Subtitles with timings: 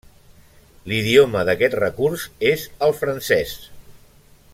[0.91, 3.53] L'idioma d'aquest recurs és el francès.